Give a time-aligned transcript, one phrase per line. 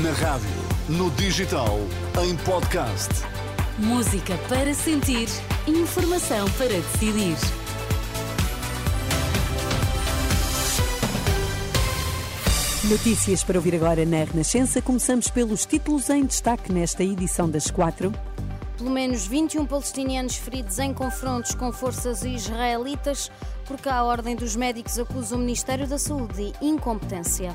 [0.00, 0.48] Na rádio,
[0.88, 1.78] no digital,
[2.24, 3.10] em podcast.
[3.76, 5.28] Música para sentir,
[5.66, 7.36] informação para decidir.
[12.88, 14.80] Notícias para ouvir agora na Renascença.
[14.80, 18.14] Começamos pelos títulos em destaque nesta edição das quatro.
[18.78, 23.30] Pelo menos 21 palestinianos feridos em confrontos com forças israelitas,
[23.66, 27.54] porque a Ordem dos Médicos acusa o Ministério da Saúde de incompetência.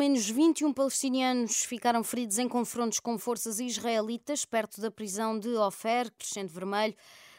[0.00, 6.10] Menos 21 palestinianos ficaram feridos em confrontos com forças israelitas perto da prisão de Ofer,
[6.12, 6.96] Crescente Vermelho.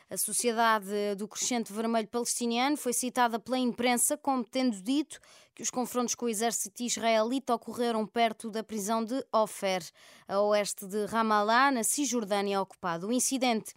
[0.08, 5.20] A Sociedade do Crescente Vermelho Palestiniano foi citada pela imprensa como tendo dito
[5.56, 9.82] que os confrontos com o exército israelita ocorreram perto da prisão de Ofer,
[10.28, 13.08] a oeste de Ramallah, na Cisjordânia ocupada.
[13.08, 13.74] O incidente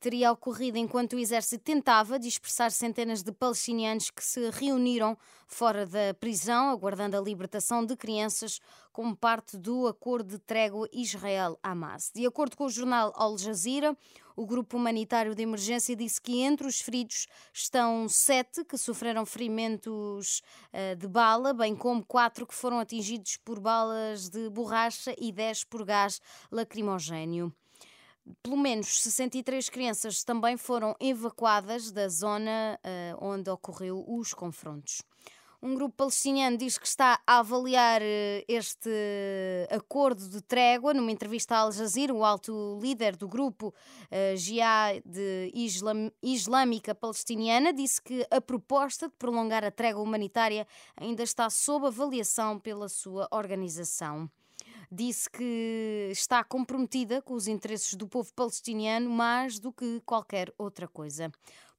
[0.00, 5.16] teria ocorrido enquanto o exército tentava dispersar centenas de palestinianos que se reuniram
[5.46, 8.60] fora da prisão, aguardando a libertação de crianças
[8.92, 12.10] como parte do acordo de trégua Israel-Hamas.
[12.14, 13.96] De acordo com o jornal Al Jazeera,
[14.36, 20.42] o grupo humanitário de emergência disse que entre os feridos estão sete que sofreram ferimentos
[20.72, 25.64] uh, de bala, bem como quatro que foram atingidos por balas de borracha e dez
[25.64, 26.20] por gás
[26.52, 27.52] lacrimogéneo.
[28.42, 35.02] Pelo menos 63 crianças também foram evacuadas da zona uh, onde ocorreu os confrontos.
[35.60, 38.88] Um grupo palestiniano diz que está a avaliar eh, este
[39.70, 40.94] acordo de trégua.
[40.94, 45.02] Numa entrevista à Al Jazeera, o alto líder do grupo uh, Jihad
[46.22, 50.64] Islâmica Palestiniana disse que a proposta de prolongar a trégua humanitária
[50.96, 54.30] ainda está sob avaliação pela sua organização
[54.90, 60.88] disse que está comprometida com os interesses do povo palestiniano mais do que qualquer outra
[60.88, 61.30] coisa.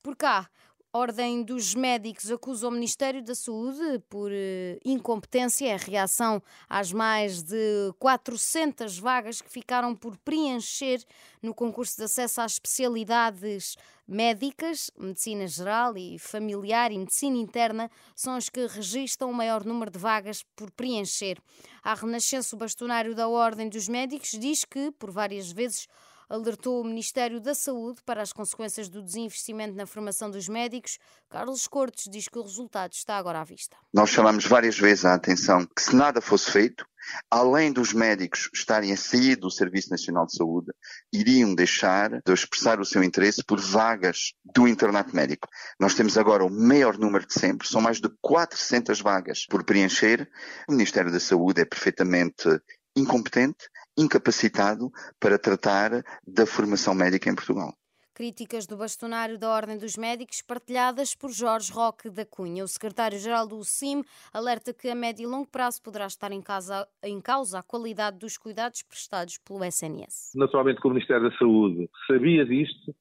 [0.02, 0.50] Por cá,
[0.92, 5.76] Ordem dos Médicos acusa o Ministério da Saúde por uh, incompetência.
[5.76, 11.00] A reação às mais de 400 vagas que ficaram por preencher
[11.44, 13.76] no concurso de acesso às especialidades
[14.08, 19.92] médicas, medicina geral e familiar e medicina interna, são as que registram o maior número
[19.92, 21.38] de vagas por preencher.
[21.84, 25.88] A Renascença, o bastonário da Ordem dos Médicos, diz que, por várias vezes,
[26.30, 31.00] alertou o Ministério da Saúde para as consequências do desinvestimento na formação dos médicos.
[31.28, 33.76] Carlos Cortes diz que o resultado está agora à vista.
[33.92, 36.86] Nós chamamos várias vezes a atenção que se nada fosse feito,
[37.32, 40.72] além dos médicos estarem a sair do Serviço Nacional de Saúde,
[41.12, 45.48] iriam deixar de expressar o seu interesse por vagas do internato médico.
[45.80, 50.30] Nós temos agora o maior número de sempre, são mais de 400 vagas por preencher.
[50.68, 52.62] O Ministério da Saúde é perfeitamente
[52.96, 57.74] incompetente incapacitado para tratar da formação médica em Portugal.
[58.14, 62.66] Críticas do bastonário da Ordem dos Médicos partilhadas por Jorge Roque da Cunha.
[62.66, 66.86] O secretário-geral do CIM alerta que a médio e longo prazo poderá estar em, casa,
[67.02, 70.34] em causa a qualidade dos cuidados prestados pelo SNS.
[70.36, 72.94] Naturalmente que o Ministério da Saúde sabia disto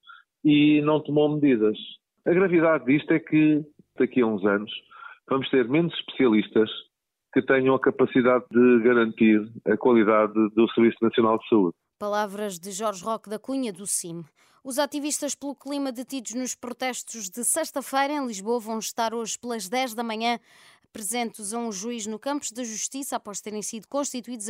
[0.44, 1.76] e não tomou medidas.
[2.25, 3.65] A gravidade disto é que
[3.98, 4.70] daqui a uns anos
[5.28, 6.70] vamos ter menos especialistas
[7.33, 11.75] que tenham a capacidade de garantir a qualidade do Serviço Nacional de Saúde.
[11.99, 14.25] Palavras de Jorge Roque da Cunha, do CIM.
[14.65, 19.69] Os ativistas pelo clima detidos nos protestos de sexta-feira em Lisboa vão estar hoje pelas
[19.69, 20.39] 10 da manhã
[20.93, 24.47] presentes a um juiz no Campos da Justiça após terem sido constituídos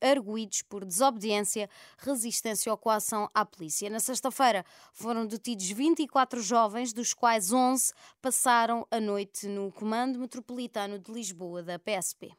[0.00, 1.68] arguídos por desobediência,
[1.98, 3.90] resistência ou coação à polícia.
[3.90, 10.98] Na sexta-feira foram detidos 24 jovens, dos quais 11 passaram a noite no Comando Metropolitano
[10.98, 12.30] de Lisboa da PSP.